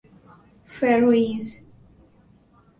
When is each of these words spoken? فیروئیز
فیروئیز 0.65 1.61